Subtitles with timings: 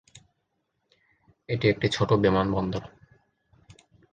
[1.49, 2.83] এটি একটি ছোট বিমানবন্দর।